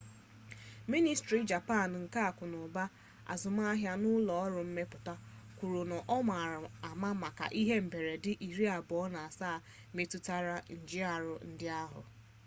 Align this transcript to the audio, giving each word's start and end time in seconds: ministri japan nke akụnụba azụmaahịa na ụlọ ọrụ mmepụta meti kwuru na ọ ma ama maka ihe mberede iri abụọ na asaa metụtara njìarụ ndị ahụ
ministri 0.93 1.37
japan 1.51 1.89
nke 2.03 2.19
akụnụba 2.29 2.83
azụmaahịa 3.33 3.93
na 4.01 4.07
ụlọ 4.15 4.33
ọrụ 4.45 4.59
mmepụta 4.65 5.13
meti 5.17 5.51
kwuru 5.57 5.81
na 5.91 5.97
ọ 6.15 6.17
ma 6.27 6.35
ama 6.89 7.09
maka 7.21 7.45
ihe 7.61 7.75
mberede 7.85 8.31
iri 8.47 8.65
abụọ 8.77 9.05
na 9.13 9.19
asaa 9.29 9.63
metụtara 9.95 10.55
njìarụ 10.75 11.33
ndị 11.49 11.67
ahụ 11.81 12.01